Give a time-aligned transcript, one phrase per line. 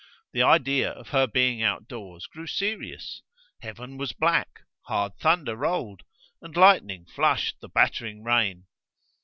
[0.33, 3.21] The idea of her being out of doors grew serious;
[3.59, 6.01] heaven was black, hard thunder rolled,
[6.41, 8.65] and lightning flushed the battering rain.